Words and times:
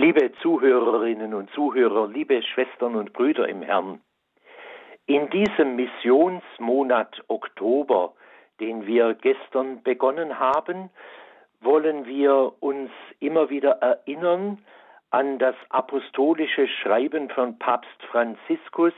Liebe 0.00 0.30
Zuhörerinnen 0.42 1.34
und 1.34 1.50
Zuhörer, 1.50 2.06
liebe 2.06 2.40
Schwestern 2.40 2.94
und 2.94 3.12
Brüder 3.12 3.48
im 3.48 3.62
Herrn, 3.62 4.00
in 5.06 5.28
diesem 5.30 5.74
Missionsmonat 5.74 7.24
Oktober, 7.26 8.14
den 8.60 8.86
wir 8.86 9.14
gestern 9.14 9.82
begonnen 9.82 10.38
haben, 10.38 10.90
wollen 11.60 12.06
wir 12.06 12.52
uns 12.60 12.92
immer 13.18 13.50
wieder 13.50 13.72
erinnern 13.82 14.64
an 15.10 15.40
das 15.40 15.56
apostolische 15.70 16.68
Schreiben 16.68 17.28
von 17.30 17.58
Papst 17.58 18.00
Franziskus 18.12 18.94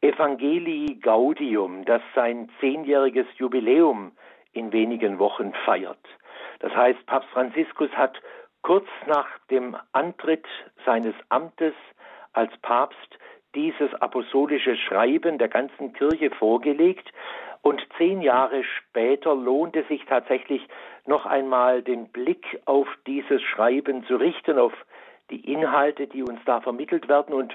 Evangelii 0.00 0.94
Gaudium, 0.94 1.84
das 1.84 2.00
sein 2.14 2.50
zehnjähriges 2.60 3.26
Jubiläum 3.36 4.12
in 4.52 4.72
wenigen 4.72 5.18
Wochen 5.18 5.52
feiert. 5.66 6.00
Das 6.60 6.74
heißt, 6.74 7.04
Papst 7.04 7.28
Franziskus 7.34 7.90
hat 7.90 8.18
kurz 8.66 8.88
nach 9.06 9.28
dem 9.48 9.76
Antritt 9.92 10.44
seines 10.84 11.14
Amtes 11.28 11.72
als 12.32 12.50
Papst 12.62 13.16
dieses 13.54 13.94
apostolische 13.94 14.74
Schreiben 14.74 15.38
der 15.38 15.46
ganzen 15.46 15.92
Kirche 15.92 16.30
vorgelegt 16.30 17.12
und 17.62 17.80
zehn 17.96 18.22
Jahre 18.22 18.64
später 18.64 19.36
lohnt 19.36 19.76
es 19.76 19.86
sich 19.86 20.04
tatsächlich 20.06 20.66
noch 21.06 21.26
einmal 21.26 21.80
den 21.82 22.08
Blick 22.08 22.44
auf 22.64 22.88
dieses 23.06 23.40
Schreiben 23.40 24.04
zu 24.06 24.16
richten, 24.16 24.58
auf 24.58 24.72
die 25.30 25.52
Inhalte, 25.52 26.08
die 26.08 26.24
uns 26.24 26.40
da 26.44 26.60
vermittelt 26.60 27.08
werden. 27.08 27.34
Und 27.34 27.54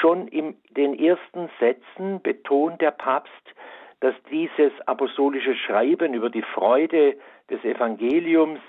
schon 0.00 0.26
in 0.26 0.56
den 0.70 0.98
ersten 0.98 1.48
Sätzen 1.60 2.20
betont 2.22 2.80
der 2.80 2.90
Papst, 2.90 3.54
dass 4.00 4.14
dieses 4.32 4.72
apostolische 4.86 5.54
Schreiben 5.54 6.12
über 6.12 6.28
die 6.28 6.42
Freude 6.42 7.16
des 7.48 7.62
Evangeliums 7.64 8.60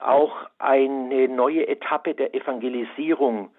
auch 0.00 0.48
eine 0.58 1.28
neue 1.28 1.66
Etappe 1.68 2.14
der 2.14 2.34
Evangelisierung 2.34 3.50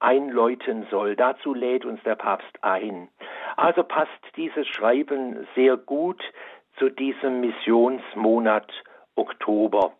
einläuten 0.00 0.86
soll. 0.90 1.16
Dazu 1.16 1.54
lädt 1.54 1.84
uns 1.84 2.02
der 2.02 2.16
Papst 2.16 2.62
ein. 2.62 3.08
Also 3.56 3.84
passt 3.84 4.10
dieses 4.36 4.66
Schreiben 4.66 5.46
sehr 5.54 5.76
gut 5.76 6.22
zu 6.78 6.88
diesem 6.88 7.40
Missionsmonat 7.40 8.70
Oktober. 9.14 9.92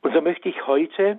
Und 0.00 0.14
so 0.14 0.20
möchte 0.20 0.48
ich 0.48 0.66
heute 0.66 1.18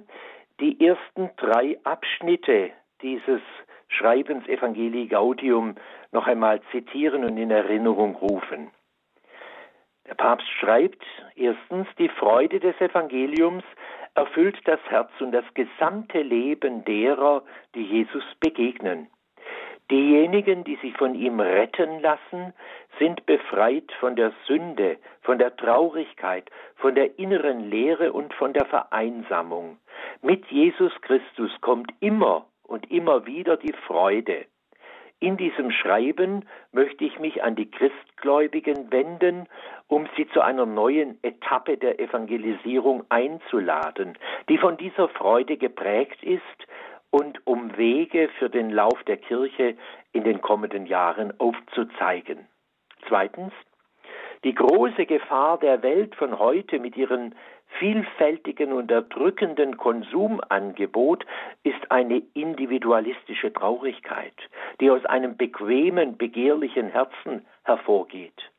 die 0.60 0.86
ersten 0.86 1.30
drei 1.38 1.80
Abschnitte 1.84 2.72
dieses 3.02 3.42
Schreibens 3.88 4.48
Evangelii 4.48 5.08
Gaudium 5.08 5.76
noch 6.12 6.28
einmal 6.28 6.62
zitieren 6.72 7.24
und 7.24 7.38
in 7.38 7.52
Erinnerung 7.52 8.16
rufen. 8.16 8.72
Der 10.08 10.16
Papst 10.16 10.50
schreibt 10.60 11.04
erstens, 11.36 11.88
die 11.98 12.10
Freude 12.10 12.60
des 12.60 12.80
Evangeliums 12.82 13.64
erfüllt 14.16 14.60
das 14.66 14.80
Herz 14.90 15.10
und 15.20 15.32
das 15.32 15.46
gesamte 15.54 16.22
Leben 16.22 16.84
derer, 16.86 17.44
die 17.74 17.84
Jesus 17.84 18.24
begegnen. 18.40 19.08
Diejenigen, 19.92 20.64
die 20.64 20.78
sich 20.78 20.96
von 20.98 21.14
ihm 21.14 21.40
retten 21.40 22.00
lassen, 22.00 22.54
sind 23.00 23.26
befreit 23.26 23.92
von 24.00 24.16
der 24.16 24.32
Sünde, 24.48 24.98
von 25.22 25.38
der 25.40 25.56
Traurigkeit, 25.56 26.50
von 26.78 26.96
der 26.96 27.20
inneren 27.20 27.70
Leere 27.70 28.14
und 28.14 28.34
von 28.34 28.54
der 28.54 28.66
Vereinsamung. 28.66 29.78
Mit 30.22 30.46
Jesus 30.48 30.94
Christus 31.02 31.52
kommt 31.62 31.92
immer 32.00 32.46
und 32.64 32.90
immer 32.92 33.26
wieder 33.26 33.58
die 33.58 33.74
Freude. 33.88 34.46
In 35.24 35.38
diesem 35.38 35.72
Schreiben 35.72 36.44
möchte 36.74 37.06
ich 37.06 37.18
mich 37.18 37.44
an 37.44 37.56
die 37.56 37.72
Christgläubigen 37.72 38.92
wenden, 38.92 39.48
um 39.88 40.06
sie 40.18 40.28
zu 40.28 40.42
einer 40.42 40.66
neuen 40.66 41.18
Etappe 41.24 41.78
der 41.78 41.98
Evangelisierung 41.98 43.06
einzuladen, 43.08 44.18
die 44.50 44.58
von 44.58 44.76
dieser 44.76 45.08
Freude 45.08 45.56
geprägt 45.56 46.22
ist 46.24 46.68
und 47.10 47.40
um 47.48 47.78
Wege 47.78 48.28
für 48.38 48.50
den 48.50 48.70
Lauf 48.70 49.02
der 49.06 49.16
Kirche 49.16 49.78
in 50.12 50.26
den 50.26 50.42
kommenden 50.42 50.88
Jahren 50.88 51.32
aufzuzeigen. 51.40 52.46
Zweitens, 53.08 53.54
die 54.44 54.54
große 54.54 55.06
Gefahr 55.06 55.58
der 55.58 55.82
Welt 55.84 56.16
von 56.16 56.38
heute 56.38 56.80
mit 56.80 56.98
ihren 56.98 57.36
vielfältigen 57.80 58.74
und 58.74 58.92
erdrückenden 58.92 59.78
Konsumangebot 59.78 61.26
ist 61.64 61.92
eine 61.92 62.22
individualistische 62.34 63.52
Traurigkeit, 63.52 64.36
die 64.80 64.92
aus 64.92 65.04
einem 65.06 65.38
bequemen, 65.38 66.18
begehrlichen 66.18 66.90
Herzen 66.90 67.46
hervorgeht, 67.64 68.52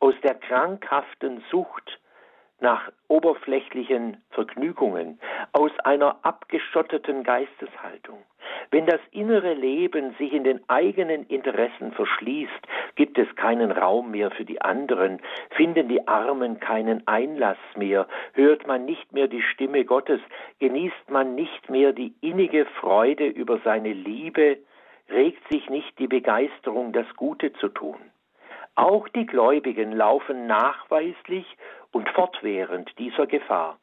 aus 0.00 0.14
der 0.22 0.34
krankhaften 0.34 1.42
Sucht 1.50 1.98
nach 2.60 2.90
oberflächlichen 3.08 4.22
Vergnügungen, 4.30 5.20
aus 5.52 5.72
einer 5.80 6.16
abgeschotteten 6.22 7.22
Geisteshaltung. 7.22 8.22
Wenn 8.74 8.86
das 8.86 9.00
innere 9.12 9.54
Leben 9.54 10.16
sich 10.18 10.32
in 10.32 10.42
den 10.42 10.60
eigenen 10.68 11.26
Interessen 11.26 11.92
verschließt, 11.92 12.50
gibt 12.96 13.16
es 13.18 13.36
keinen 13.36 13.70
Raum 13.70 14.10
mehr 14.10 14.32
für 14.32 14.44
die 14.44 14.60
anderen, 14.62 15.20
finden 15.50 15.86
die 15.86 16.08
Armen 16.08 16.58
keinen 16.58 17.06
Einlass 17.06 17.56
mehr, 17.76 18.08
hört 18.32 18.66
man 18.66 18.84
nicht 18.84 19.12
mehr 19.12 19.28
die 19.28 19.42
Stimme 19.42 19.84
Gottes, 19.84 20.20
genießt 20.58 21.08
man 21.08 21.36
nicht 21.36 21.70
mehr 21.70 21.92
die 21.92 22.14
innige 22.20 22.66
Freude 22.80 23.28
über 23.28 23.60
seine 23.62 23.92
Liebe, 23.92 24.58
regt 25.08 25.46
sich 25.52 25.70
nicht 25.70 25.96
die 26.00 26.08
Begeisterung, 26.08 26.92
das 26.92 27.06
Gute 27.14 27.52
zu 27.52 27.68
tun. 27.68 28.00
Auch 28.74 29.08
die 29.08 29.26
Gläubigen 29.26 29.92
laufen 29.92 30.48
nachweislich 30.48 31.46
und 31.92 32.08
fortwährend 32.08 32.98
dieser 32.98 33.28
Gefahr. 33.28 33.78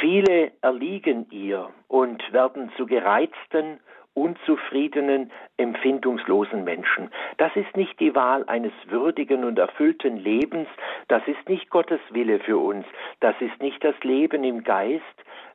Viele 0.00 0.52
erliegen 0.62 1.26
ihr 1.30 1.70
und 1.88 2.32
werden 2.32 2.72
zu 2.76 2.86
gereizten, 2.86 3.80
unzufriedenen, 4.14 5.30
empfindungslosen 5.56 6.64
Menschen. 6.64 7.10
Das 7.38 7.54
ist 7.56 7.76
nicht 7.76 7.98
die 7.98 8.14
Wahl 8.14 8.44
eines 8.46 8.72
würdigen 8.86 9.44
und 9.44 9.58
erfüllten 9.58 10.16
Lebens, 10.16 10.68
das 11.08 11.26
ist 11.26 11.48
nicht 11.48 11.70
Gottes 11.70 12.00
Wille 12.10 12.40
für 12.40 12.58
uns, 12.58 12.84
das 13.20 13.34
ist 13.40 13.60
nicht 13.60 13.82
das 13.82 13.94
Leben 14.02 14.44
im 14.44 14.64
Geist, 14.64 15.02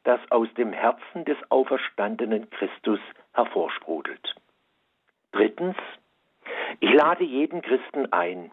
das 0.03 0.19
aus 0.31 0.47
dem 0.55 0.73
Herzen 0.73 1.25
des 1.25 1.37
auferstandenen 1.49 2.49
Christus 2.49 2.99
hervorsprudelt. 3.33 4.35
Drittens, 5.33 5.75
ich 6.79 6.93
lade 6.93 7.23
jeden 7.23 7.61
Christen 7.61 8.11
ein, 8.11 8.51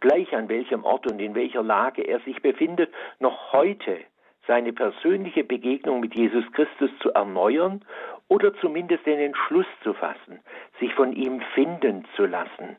gleich 0.00 0.34
an 0.34 0.48
welchem 0.48 0.84
Ort 0.84 1.10
und 1.10 1.20
in 1.20 1.34
welcher 1.34 1.62
Lage 1.62 2.02
er 2.02 2.20
sich 2.20 2.42
befindet, 2.42 2.92
noch 3.20 3.52
heute 3.52 4.00
seine 4.46 4.72
persönliche 4.72 5.44
Begegnung 5.44 6.00
mit 6.00 6.14
Jesus 6.14 6.44
Christus 6.52 6.90
zu 7.00 7.12
erneuern 7.12 7.84
oder 8.28 8.54
zumindest 8.54 9.06
den 9.06 9.18
Entschluss 9.18 9.66
zu 9.82 9.94
fassen, 9.94 10.40
sich 10.80 10.92
von 10.94 11.12
ihm 11.12 11.40
finden 11.54 12.04
zu 12.16 12.26
lassen, 12.26 12.76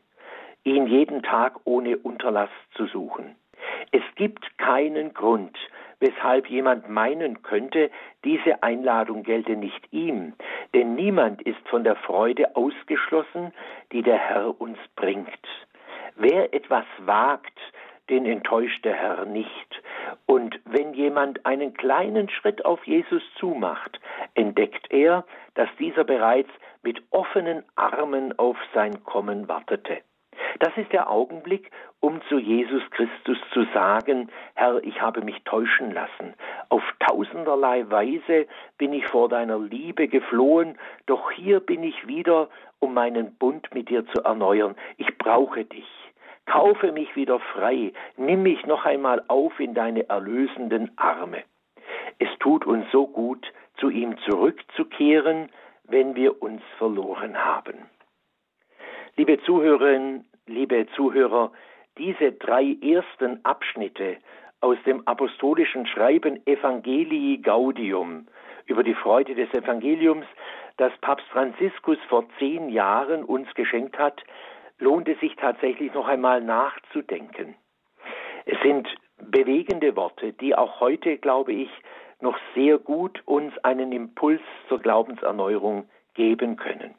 ihn 0.64 0.88
jeden 0.88 1.24
Tag 1.24 1.60
ohne 1.66 1.98
Unterlass 1.98 2.50
zu 2.74 2.86
suchen. 2.88 3.36
Es 3.92 4.04
gibt 4.16 4.58
keinen 4.58 5.14
Grund, 5.14 5.58
weshalb 6.00 6.48
jemand 6.48 6.90
meinen 6.90 7.42
könnte, 7.42 7.90
diese 8.24 8.62
Einladung 8.62 9.24
gelte 9.24 9.56
nicht 9.56 9.92
ihm, 9.92 10.34
denn 10.74 10.96
niemand 10.96 11.42
ist 11.42 11.68
von 11.70 11.84
der 11.84 11.96
Freude 11.96 12.56
ausgeschlossen, 12.56 13.54
die 13.92 14.04
der 14.04 14.18
Herr 14.18 14.60
uns 14.60 14.78
bringt. 14.96 15.28
Wer 16.16 16.54
etwas 16.54 16.86
wagt, 17.00 17.60
den 18.10 18.26
enttäuscht 18.26 18.84
der 18.86 18.96
Herr 18.96 19.26
nicht. 19.26 19.82
Und 20.28 20.60
wenn 20.66 20.94
jemand 20.94 21.46
einen 21.46 21.74
kleinen 21.74 22.30
Schritt 22.30 22.66
auf 22.66 22.86
Jesus 22.86 23.24
zumacht, 23.40 24.00
entdeckt 24.36 24.92
er, 24.92 25.26
dass 25.56 25.70
dieser 25.80 26.04
bereits 26.04 26.50
mit 26.84 27.02
offenen 27.12 27.64
Armen 27.76 28.38
auf 28.38 28.58
sein 28.74 29.04
Kommen 29.06 29.48
wartete. 29.48 30.02
Das 30.60 30.76
ist 30.78 30.92
der 30.92 31.10
Augenblick, 31.10 31.72
um 32.00 32.22
zu 32.30 32.38
Jesus 32.38 32.84
Christus 32.92 33.38
zu 33.54 33.66
sagen, 33.74 34.30
Herr, 34.56 34.84
ich 34.84 35.02
habe 35.02 35.22
mich 35.22 35.44
täuschen 35.44 35.92
lassen. 35.92 36.34
Auf 36.70 36.84
tausenderlei 37.00 37.90
Weise 37.90 38.48
bin 38.78 38.94
ich 38.94 39.08
vor 39.08 39.30
deiner 39.30 39.58
Liebe 39.58 40.08
geflohen, 40.08 40.78
doch 41.06 41.32
hier 41.32 41.60
bin 41.60 41.84
ich 41.84 42.08
wieder, 42.08 42.50
um 42.80 42.94
meinen 42.94 43.36
Bund 43.36 43.74
mit 43.74 43.90
dir 43.90 44.06
zu 44.08 44.22
erneuern. 44.24 44.76
Ich 44.98 45.18
brauche 45.18 45.66
dich. 45.66 45.97
Kaufe 46.48 46.94
mich 46.94 47.14
wieder 47.16 47.40
frei, 47.40 47.92
nimm 48.16 48.44
mich 48.44 48.66
noch 48.66 48.86
einmal 48.86 49.22
auf 49.28 49.60
in 49.60 49.74
deine 49.74 50.10
erlösenden 50.10 50.92
Arme. 50.98 51.44
Es 52.20 52.30
tut 52.40 52.66
uns 52.66 52.86
so 52.92 53.06
gut, 53.06 53.46
zu 53.78 53.90
ihm 53.90 54.18
zurückzukehren, 54.20 55.50
wenn 55.84 56.16
wir 56.16 56.42
uns 56.42 56.62
verloren 56.78 57.38
haben. 57.38 57.90
Liebe 59.18 59.40
Zuhörerinnen, 59.44 60.26
liebe 60.48 60.88
Zuhörer, 60.96 61.52
diese 61.98 62.32
drei 62.32 62.78
ersten 62.82 63.44
Abschnitte 63.44 64.18
aus 64.62 64.78
dem 64.86 65.06
apostolischen 65.06 65.86
Schreiben 65.86 66.46
Evangelii 66.48 67.40
Gaudium 67.40 68.28
über 68.66 68.84
die 68.84 68.96
Freude 68.96 69.36
des 69.36 69.54
Evangeliums, 69.54 70.26
das 70.78 70.92
Papst 71.02 71.28
Franziskus 71.28 71.98
vor 72.08 72.26
zehn 72.40 72.70
Jahren 72.70 73.24
uns 73.24 73.54
geschenkt 73.54 73.98
hat, 74.00 74.24
lohnt 74.80 75.08
es 75.08 75.20
sich 75.20 75.36
tatsächlich 75.36 75.94
noch 75.94 76.08
einmal 76.08 76.42
nachzudenken. 76.42 77.56
Es 78.46 78.60
sind 78.62 78.88
bewegende 79.18 79.96
Worte, 79.96 80.34
die 80.34 80.56
auch 80.56 80.80
heute, 80.80 81.18
glaube 81.18 81.54
ich, 81.54 81.70
noch 82.22 82.38
sehr 82.56 82.78
gut 82.78 83.22
uns 83.26 83.58
einen 83.60 83.92
Impuls 83.92 84.42
zur 84.68 84.80
Glaubenserneuerung 84.80 85.90
geben 86.14 86.56
können. 86.56 86.96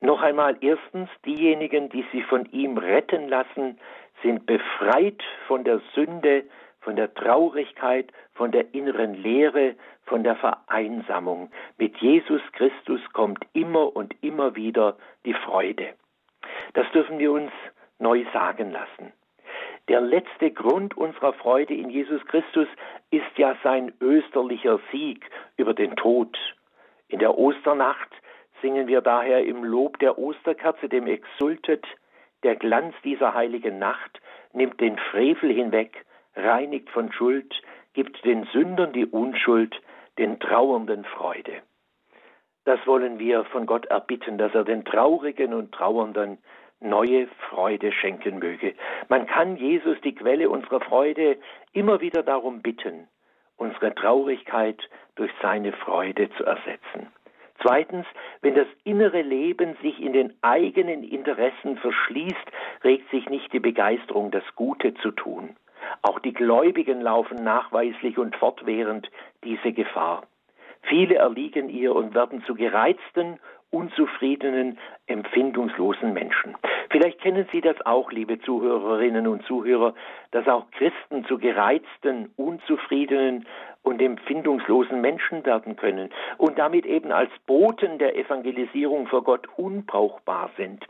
Noch 0.00 0.22
einmal 0.22 0.56
erstens, 0.60 1.10
diejenigen, 1.26 1.88
die 1.88 2.04
sich 2.12 2.24
von 2.26 2.46
ihm 2.46 2.78
retten 2.78 3.28
lassen, 3.28 3.78
sind 4.22 4.46
befreit 4.46 5.22
von 5.48 5.64
der 5.64 5.80
Sünde, 5.94 6.44
von 6.80 6.94
der 6.96 7.12
Traurigkeit, 7.14 8.12
von 8.34 8.52
der 8.52 8.72
inneren 8.74 9.14
Leere, 9.14 9.74
von 10.06 10.22
der 10.22 10.36
Vereinsamung. 10.36 11.50
Mit 11.76 11.96
Jesus 11.98 12.40
Christus 12.52 13.00
kommt 13.12 13.44
immer 13.52 13.94
und 13.94 14.14
immer 14.22 14.54
wieder 14.54 14.96
die 15.24 15.34
Freude. 15.34 15.94
Das 16.74 16.90
dürfen 16.92 17.18
wir 17.18 17.32
uns 17.32 17.52
neu 17.98 18.24
sagen 18.32 18.70
lassen. 18.70 19.12
Der 19.88 20.00
letzte 20.00 20.50
Grund 20.50 20.96
unserer 20.96 21.32
Freude 21.32 21.74
in 21.74 21.88
Jesus 21.88 22.24
Christus 22.26 22.68
ist 23.10 23.38
ja 23.38 23.56
sein 23.62 23.92
österlicher 24.00 24.78
Sieg 24.92 25.24
über 25.56 25.72
den 25.72 25.96
Tod. 25.96 26.36
In 27.08 27.20
der 27.20 27.38
Osternacht 27.38 28.10
singen 28.60 28.86
wir 28.86 29.00
daher 29.00 29.44
im 29.44 29.64
Lob 29.64 29.98
der 29.98 30.18
Osterkerze, 30.18 30.88
dem 30.88 31.06
Exultet, 31.06 31.86
der 32.42 32.56
Glanz 32.56 32.94
dieser 33.02 33.34
heiligen 33.34 33.78
Nacht 33.78 34.20
nimmt 34.52 34.80
den 34.80 34.98
Frevel 34.98 35.52
hinweg, 35.52 36.04
reinigt 36.36 36.90
von 36.90 37.10
Schuld, 37.12 37.54
gibt 37.94 38.24
den 38.24 38.44
Sündern 38.52 38.92
die 38.92 39.06
Unschuld, 39.06 39.74
den 40.18 40.38
Trauernden 40.38 41.04
Freude. 41.04 41.62
Das 42.68 42.86
wollen 42.86 43.18
wir 43.18 43.44
von 43.44 43.64
Gott 43.64 43.86
erbitten, 43.86 44.36
dass 44.36 44.54
er 44.54 44.62
den 44.62 44.84
Traurigen 44.84 45.54
und 45.54 45.72
Trauernden 45.72 46.36
neue 46.80 47.26
Freude 47.48 47.92
schenken 47.92 48.40
möge. 48.40 48.74
Man 49.08 49.26
kann 49.26 49.56
Jesus, 49.56 49.98
die 50.04 50.14
Quelle 50.14 50.50
unserer 50.50 50.82
Freude, 50.82 51.38
immer 51.72 52.02
wieder 52.02 52.22
darum 52.22 52.60
bitten, 52.60 53.08
unsere 53.56 53.94
Traurigkeit 53.94 54.78
durch 55.14 55.30
seine 55.40 55.72
Freude 55.72 56.28
zu 56.36 56.44
ersetzen. 56.44 57.06
Zweitens, 57.62 58.04
wenn 58.42 58.54
das 58.54 58.68
innere 58.84 59.22
Leben 59.22 59.74
sich 59.80 59.98
in 60.02 60.12
den 60.12 60.34
eigenen 60.42 61.04
Interessen 61.04 61.78
verschließt, 61.78 62.52
regt 62.84 63.10
sich 63.10 63.30
nicht 63.30 63.50
die 63.54 63.60
Begeisterung, 63.60 64.30
das 64.30 64.44
Gute 64.56 64.92
zu 64.92 65.10
tun. 65.12 65.56
Auch 66.02 66.18
die 66.18 66.34
Gläubigen 66.34 67.00
laufen 67.00 67.42
nachweislich 67.42 68.18
und 68.18 68.36
fortwährend 68.36 69.10
diese 69.42 69.72
Gefahr. 69.72 70.24
Viele 70.82 71.16
erliegen 71.16 71.68
ihr 71.68 71.94
und 71.94 72.14
werden 72.14 72.42
zu 72.44 72.54
gereizten, 72.54 73.38
unzufriedenen, 73.70 74.78
empfindungslosen 75.06 76.14
Menschen. 76.14 76.56
Vielleicht 76.90 77.20
kennen 77.20 77.46
Sie 77.52 77.60
das 77.60 77.76
auch, 77.84 78.10
liebe 78.10 78.40
Zuhörerinnen 78.40 79.26
und 79.26 79.44
Zuhörer, 79.44 79.94
dass 80.30 80.48
auch 80.48 80.70
Christen 80.70 81.26
zu 81.26 81.38
gereizten, 81.38 82.32
unzufriedenen 82.36 83.46
und 83.82 84.00
empfindungslosen 84.00 85.00
Menschen 85.00 85.44
werden 85.44 85.76
können 85.76 86.10
und 86.38 86.58
damit 86.58 86.86
eben 86.86 87.12
als 87.12 87.30
Boten 87.46 87.98
der 87.98 88.16
Evangelisierung 88.16 89.06
vor 89.06 89.22
Gott 89.22 89.46
unbrauchbar 89.56 90.50
sind. 90.56 90.86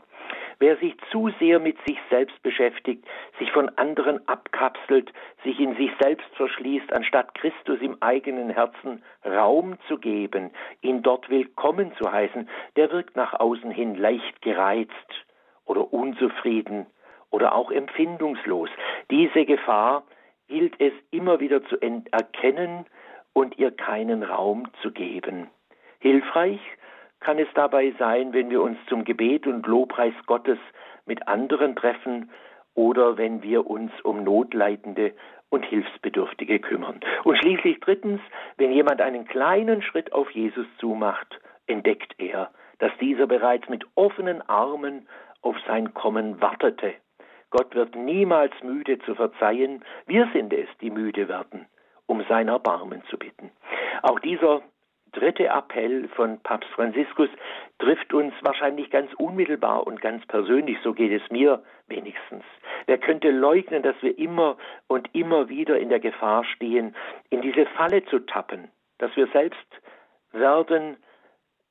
Wer 0.59 0.75
sich 0.77 0.93
zu 1.09 1.29
sehr 1.39 1.59
mit 1.59 1.77
sich 1.87 1.97
selbst 2.09 2.41
beschäftigt, 2.43 3.05
sich 3.39 3.49
von 3.51 3.69
anderen 3.77 4.27
abkapselt, 4.27 5.11
sich 5.43 5.57
in 5.57 5.75
sich 5.77 5.91
selbst 6.01 6.27
verschließt, 6.35 6.91
anstatt 6.91 7.33
Christus 7.35 7.79
im 7.79 7.95
eigenen 8.01 8.49
Herzen 8.49 9.01
Raum 9.25 9.77
zu 9.87 9.97
geben, 9.97 10.51
ihn 10.81 11.01
dort 11.01 11.29
willkommen 11.29 11.93
zu 11.97 12.11
heißen, 12.11 12.49
der 12.75 12.91
wirkt 12.91 13.15
nach 13.15 13.39
außen 13.39 13.71
hin 13.71 13.95
leicht 13.95 14.41
gereizt 14.41 15.25
oder 15.63 15.93
unzufrieden 15.93 16.87
oder 17.29 17.55
auch 17.55 17.71
empfindungslos. 17.71 18.69
Diese 19.11 19.45
Gefahr 19.45 20.03
gilt 20.49 20.75
es 20.81 20.93
immer 21.11 21.39
wieder 21.39 21.63
zu 21.67 21.77
erkennen 21.79 22.85
und 23.31 23.57
ihr 23.57 23.71
keinen 23.71 24.23
Raum 24.23 24.67
zu 24.81 24.91
geben. 24.91 25.49
Hilfreich 25.99 26.59
kann 27.19 27.39
es 27.39 27.47
dabei 27.53 27.93
sein, 27.99 28.33
wenn 28.33 28.49
wir 28.49 28.61
uns 28.61 28.77
zum 28.87 29.03
Gebet 29.03 29.47
und 29.47 29.65
Lobpreis 29.67 30.13
Gottes 30.25 30.59
mit 31.05 31.27
anderen 31.27 31.75
treffen 31.75 32.29
oder 32.75 33.17
wenn 33.17 33.43
wir 33.43 33.67
uns 33.67 33.91
um 34.03 34.23
Notleidende 34.23 35.13
und 35.49 35.65
Hilfsbedürftige 35.65 36.59
kümmern. 36.59 36.99
Und 37.23 37.37
schließlich 37.37 37.79
drittens, 37.79 38.21
wenn 38.57 38.71
jemand 38.71 39.01
einen 39.01 39.25
kleinen 39.25 39.81
Schritt 39.81 40.13
auf 40.13 40.29
Jesus 40.31 40.67
zumacht, 40.77 41.39
entdeckt 41.67 42.15
er, 42.19 42.51
dass 42.77 42.91
dieser 42.99 43.27
bereits 43.27 43.67
mit 43.67 43.85
offenen 43.95 44.41
Armen 44.47 45.07
auf 45.41 45.55
sein 45.67 45.93
Kommen 45.93 46.41
wartete. 46.41 46.93
Gott 47.49 47.73
wird 47.73 47.95
niemals 47.95 48.53
müde 48.63 48.99
zu 48.99 49.15
verzeihen, 49.15 49.83
wir 50.05 50.29
sind 50.33 50.53
es, 50.53 50.67
die 50.81 50.91
müde 50.91 51.27
werden, 51.27 51.65
um 52.05 52.23
sein 52.29 52.47
Erbarmen 52.47 53.03
zu 53.09 53.17
bitten. 53.17 53.51
Auch 54.03 54.19
dieser 54.19 54.61
dritte 55.11 55.47
Appell 55.47 56.07
von 56.09 56.39
Papst 56.39 56.69
Franziskus 56.71 57.29
trifft 57.79 58.13
uns 58.13 58.33
wahrscheinlich 58.41 58.89
ganz 58.89 59.13
unmittelbar 59.15 59.85
und 59.87 60.01
ganz 60.01 60.25
persönlich, 60.27 60.77
so 60.83 60.93
geht 60.93 61.11
es 61.11 61.29
mir 61.31 61.63
wenigstens. 61.87 62.43
Wer 62.85 62.97
könnte 62.97 63.31
leugnen, 63.31 63.83
dass 63.83 63.95
wir 64.01 64.17
immer 64.17 64.57
und 64.87 65.13
immer 65.13 65.49
wieder 65.49 65.77
in 65.79 65.89
der 65.89 65.99
Gefahr 65.99 66.43
stehen, 66.43 66.95
in 67.29 67.41
diese 67.41 67.65
Falle 67.65 68.05
zu 68.05 68.19
tappen, 68.19 68.69
dass 68.97 69.15
wir 69.15 69.27
selbst 69.27 69.67
werden, 70.31 70.97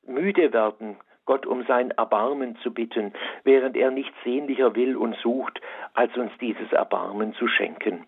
müde 0.07 0.53
werden, 0.53 0.97
Gott 1.27 1.45
um 1.45 1.65
sein 1.67 1.91
Erbarmen 1.91 2.57
zu 2.63 2.73
bitten, 2.73 3.13
während 3.45 3.77
er 3.77 3.91
nichts 3.91 4.17
sehnlicher 4.25 4.75
will 4.75 4.97
und 4.97 5.15
sucht, 5.17 5.61
als 5.93 6.17
uns 6.17 6.33
dieses 6.41 6.73
Erbarmen 6.73 7.35
zu 7.35 7.47
schenken. 7.49 8.07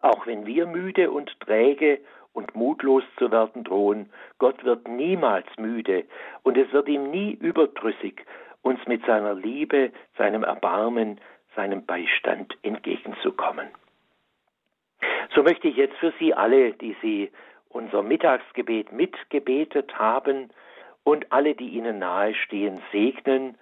Auch 0.00 0.26
wenn 0.26 0.46
wir 0.46 0.66
müde 0.66 1.10
und 1.10 1.38
träge 1.40 2.00
und 2.32 2.54
mutlos 2.54 3.04
zu 3.18 3.30
werden 3.30 3.64
drohen. 3.64 4.10
Gott 4.38 4.64
wird 4.64 4.88
niemals 4.88 5.46
müde 5.58 6.04
und 6.42 6.56
es 6.56 6.72
wird 6.72 6.88
ihm 6.88 7.10
nie 7.10 7.32
überdrüssig, 7.32 8.24
uns 8.62 8.80
mit 8.86 9.04
seiner 9.04 9.34
Liebe, 9.34 9.92
seinem 10.16 10.44
Erbarmen, 10.44 11.20
seinem 11.54 11.84
Beistand 11.84 12.56
entgegenzukommen. 12.62 13.68
So 15.34 15.42
möchte 15.42 15.68
ich 15.68 15.76
jetzt 15.76 15.96
für 15.96 16.12
Sie 16.18 16.34
alle, 16.34 16.72
die 16.72 16.96
Sie 17.02 17.30
unser 17.68 18.02
Mittagsgebet 18.02 18.92
mitgebetet 18.92 19.98
haben 19.98 20.50
und 21.04 21.32
alle, 21.32 21.54
die 21.54 21.70
Ihnen 21.70 21.98
nahestehen, 21.98 22.80
segnen 22.92 23.56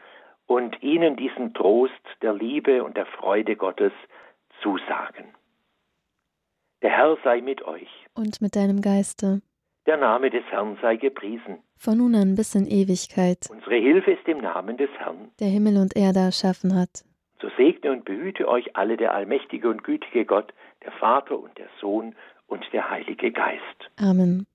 und 0.46 0.82
Ihnen 0.82 1.16
diesen 1.16 1.54
Trost 1.54 1.94
der 2.22 2.32
Liebe 2.32 2.82
und 2.82 2.96
der 2.96 3.06
Freude 3.06 3.56
Gottes 3.56 3.92
zusagen. 4.62 5.34
Der 6.82 6.90
Herr 6.90 7.16
sei 7.22 7.40
mit 7.40 7.62
euch. 7.62 7.88
Und 8.14 8.40
mit 8.40 8.56
deinem 8.56 8.80
Geiste. 8.80 9.42
Der 9.86 9.96
Name 9.96 10.30
des 10.30 10.44
Herrn 10.50 10.78
sei 10.80 10.96
gepriesen. 10.96 11.58
Von 11.76 11.98
nun 11.98 12.14
an 12.14 12.34
bis 12.34 12.54
in 12.54 12.66
Ewigkeit. 12.66 13.48
Unsere 13.50 13.76
Hilfe 13.76 14.12
ist 14.12 14.26
im 14.28 14.38
Namen 14.38 14.76
des 14.76 14.90
Herrn. 14.98 15.30
Der 15.40 15.48
Himmel 15.48 15.76
und 15.78 15.96
Erde 15.96 16.20
erschaffen 16.20 16.74
hat. 16.74 17.04
So 17.40 17.48
segne 17.56 17.90
und 17.90 18.04
behüte 18.04 18.48
euch 18.48 18.76
alle 18.76 18.96
der 18.96 19.14
allmächtige 19.14 19.68
und 19.68 19.82
gütige 19.82 20.24
Gott, 20.24 20.52
der 20.84 20.92
Vater 20.92 21.38
und 21.38 21.56
der 21.58 21.68
Sohn 21.80 22.14
und 22.46 22.64
der 22.72 22.90
Heilige 22.90 23.32
Geist. 23.32 23.90
Amen. 23.98 24.46